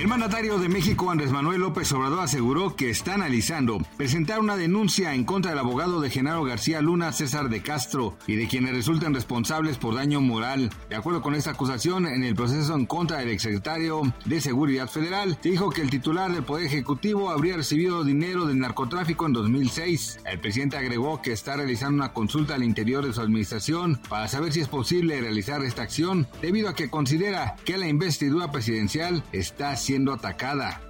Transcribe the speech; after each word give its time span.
El 0.00 0.08
mandatario 0.08 0.58
de 0.58 0.70
México, 0.70 1.10
Andrés 1.10 1.30
Manuel 1.30 1.60
López 1.60 1.92
Obrador, 1.92 2.20
aseguró 2.20 2.74
que 2.74 2.88
está 2.88 3.16
analizando 3.16 3.82
presentar 3.98 4.40
una 4.40 4.56
denuncia 4.56 5.12
en 5.12 5.24
contra 5.24 5.50
del 5.50 5.58
abogado 5.58 6.00
de 6.00 6.08
Genaro 6.08 6.42
García 6.42 6.80
Luna, 6.80 7.12
César 7.12 7.50
de 7.50 7.60
Castro, 7.60 8.16
y 8.26 8.36
de 8.36 8.48
quienes 8.48 8.74
resulten 8.74 9.12
responsables 9.12 9.76
por 9.76 9.94
daño 9.94 10.22
moral. 10.22 10.70
De 10.88 10.96
acuerdo 10.96 11.20
con 11.20 11.34
esta 11.34 11.50
acusación, 11.50 12.06
en 12.06 12.24
el 12.24 12.34
proceso 12.34 12.74
en 12.74 12.86
contra 12.86 13.18
del 13.18 13.28
exsecretario 13.28 14.00
de 14.24 14.40
Seguridad 14.40 14.88
Federal, 14.88 15.38
dijo 15.42 15.68
que 15.68 15.82
el 15.82 15.90
titular 15.90 16.32
del 16.32 16.44
Poder 16.44 16.64
Ejecutivo 16.64 17.28
habría 17.28 17.58
recibido 17.58 18.02
dinero 18.02 18.46
del 18.46 18.58
narcotráfico 18.58 19.26
en 19.26 19.34
2006. 19.34 20.20
El 20.24 20.40
presidente 20.40 20.78
agregó 20.78 21.20
que 21.20 21.32
está 21.32 21.56
realizando 21.56 21.96
una 21.96 22.14
consulta 22.14 22.54
al 22.54 22.64
interior 22.64 23.04
de 23.04 23.12
su 23.12 23.20
administración 23.20 24.00
para 24.08 24.28
saber 24.28 24.54
si 24.54 24.60
es 24.60 24.68
posible 24.68 25.20
realizar 25.20 25.62
esta 25.62 25.82
acción, 25.82 26.26
debido 26.40 26.70
a 26.70 26.74
que 26.74 26.88
considera 26.88 27.56
que 27.66 27.76
la 27.76 27.86
investidura 27.86 28.50
presidencial 28.50 29.22
está 29.32 29.76
siendo 29.76 29.89
atacada. 30.12 30.80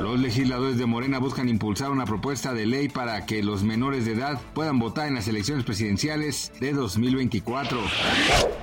Los 0.00 0.18
legisladores 0.18 0.78
de 0.78 0.86
Morena 0.86 1.18
buscan 1.18 1.48
impulsar 1.48 1.90
una 1.90 2.06
propuesta 2.06 2.52
de 2.52 2.66
ley 2.66 2.88
para 2.88 3.26
que 3.26 3.42
los 3.42 3.62
menores 3.62 4.04
de 4.04 4.12
edad 4.12 4.40
puedan 4.54 4.78
votar 4.78 5.08
en 5.08 5.14
las 5.14 5.28
elecciones 5.28 5.64
presidenciales 5.64 6.52
de 6.60 6.72
2024. 6.72 7.78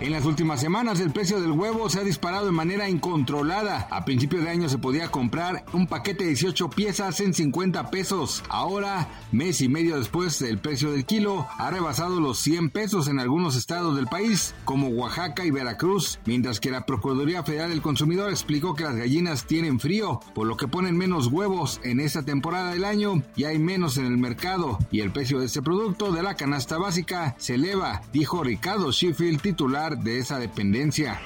En 0.00 0.12
las 0.12 0.24
últimas 0.24 0.60
semanas 0.60 1.00
el 1.00 1.12
precio 1.12 1.40
del 1.40 1.52
huevo 1.52 1.88
se 1.88 2.00
ha 2.00 2.04
disparado 2.04 2.46
de 2.46 2.52
manera 2.52 2.88
incontrolada. 2.88 3.88
A 3.90 4.04
principios 4.04 4.44
de 4.44 4.50
año 4.50 4.68
se 4.68 4.78
podía 4.78 5.08
comprar 5.08 5.64
un 5.72 5.86
paquete 5.86 6.24
de 6.24 6.30
18 6.30 6.70
piezas 6.70 7.20
en 7.20 7.34
50 7.34 7.90
pesos. 7.90 8.42
Ahora, 8.48 9.08
mes 9.32 9.60
y 9.60 9.68
medio 9.68 9.98
después, 9.98 10.40
el 10.42 10.58
precio 10.58 10.92
del 10.92 11.04
kilo 11.04 11.46
ha 11.58 11.70
rebasado 11.70 12.20
los 12.20 12.38
100 12.38 12.70
pesos 12.70 13.08
en 13.08 13.18
algunos 13.18 13.56
estados 13.56 13.96
del 13.96 14.06
país, 14.06 14.54
como 14.64 14.88
Oaxaca 14.88 15.44
y 15.44 15.50
Veracruz, 15.50 16.18
mientras 16.26 16.60
que 16.60 16.70
la 16.70 16.86
Procuraduría 16.86 17.42
Federal 17.42 17.70
del 17.70 17.82
Consumidor 17.82 18.30
explicó 18.30 18.74
que 18.74 18.84
las 18.84 18.96
gallinas 18.96 19.46
tienen 19.46 19.80
frío, 19.80 20.20
por 20.34 20.46
lo 20.46 20.56
que 20.56 20.68
ponen 20.68 20.96
menos 20.96 21.28
huevos 21.28 21.80
en 21.84 22.00
esta 22.00 22.22
temporada 22.22 22.72
del 22.72 22.84
año 22.84 23.22
y 23.36 23.44
hay 23.44 23.58
menos 23.58 23.96
en 23.96 24.06
el 24.06 24.18
mercado 24.18 24.78
y 24.90 25.00
el 25.00 25.10
precio 25.10 25.40
de 25.40 25.46
este 25.46 25.62
producto 25.62 26.12
de 26.12 26.22
la 26.22 26.34
canasta 26.34 26.78
básica 26.78 27.34
se 27.38 27.54
eleva, 27.54 28.02
dijo 28.12 28.42
Ricardo 28.42 28.90
Sheffield, 28.90 29.40
titular 29.40 29.98
de 29.98 30.18
esa 30.18 30.38
dependencia. 30.38 31.20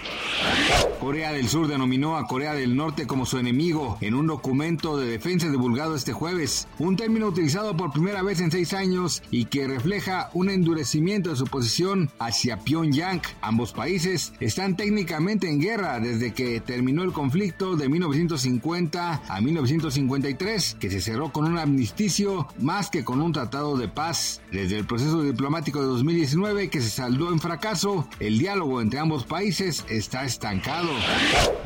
Corea 1.01 1.33
del 1.33 1.49
Sur 1.49 1.69
denominó 1.69 2.17
a 2.17 2.27
Corea 2.27 2.55
del 2.55 2.77
Norte 2.77 3.07
como 3.07 3.25
su 3.25 3.39
enemigo 3.39 3.99
en 4.01 4.15
un 4.15 4.27
documento 4.27 4.97
de 4.97 5.07
defensa 5.07 5.49
divulgado 5.49 5.95
este 5.95 6.13
jueves, 6.13 6.67
un 6.79 6.97
término 6.97 7.29
utilizado 7.29 7.77
por 7.77 7.93
primera 7.93 8.23
vez 8.23 8.41
en 8.41 8.51
seis 8.51 8.73
años 8.75 9.23
y 9.31 9.45
que 9.45 9.69
refleja 9.69 10.31
un 10.35 10.51
endurecimiento 10.51 11.31
de 11.31 11.37
su 11.37 11.47
posición 11.47 12.11
hacia 12.19 12.59
Pyongyang. 12.59 13.23
Ambos 13.41 13.73
países 13.73 14.33
están 14.41 14.77
técnicamente 14.77 15.49
en 15.49 15.61
guerra 15.61 16.01
desde 16.01 16.33
que 16.33 16.61
terminó 16.61 17.05
el 17.05 17.13
conflicto 17.13 17.77
de 17.77 17.89
1950 17.89 18.88
a 18.97 19.41
1953, 19.41 20.77
que 20.81 20.91
se 20.91 21.01
cerró 21.01 21.33
con 21.33 21.45
un 21.45 21.59
amnisticio 21.59 22.49
más 22.59 22.91
que 22.91 23.05
con 23.05 23.21
un 23.21 23.33
tratado 23.33 23.77
de 23.77 23.89
paz. 23.89 24.41
Desde 24.51 24.79
el 24.79 24.87
proceso 24.87 25.23
diplomático 25.23 25.81
de 25.81 25.87
2019, 25.87 26.71
que 26.71 26.81
se 26.81 26.91
saldó 26.91 27.31
en 27.31 27.41
fracaso, 27.41 28.09
el 28.21 28.39
diálogo 28.39 28.81
entre 28.81 28.99
ambos 28.99 29.25
países 29.25 29.85
está 29.89 30.25
estancado. 30.25 30.89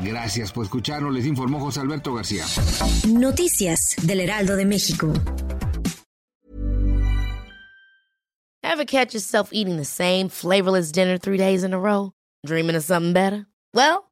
Gracias 0.01 0.51
por 0.51 0.65
escucharnos, 0.65 1.13
les 1.13 1.25
informó 1.25 1.59
José 1.59 1.79
Alberto 1.79 2.13
García. 2.13 2.45
Noticias 3.07 3.95
del 4.03 4.19
Heraldo 4.19 4.55
de 4.55 4.65
México. 4.65 5.13
Ever 8.63 8.85
catch 8.85 9.13
yourself 9.13 9.49
eating 9.51 9.77
the 9.77 9.85
same 9.85 10.29
flavorless 10.29 10.91
dinner 10.91 11.17
three 11.17 11.37
days 11.37 11.63
in 11.63 11.73
a 11.73 11.79
row? 11.79 12.11
Dreaming 12.45 12.75
of 12.75 12.83
something 12.83 13.13
better? 13.13 13.45
Well, 13.73 14.11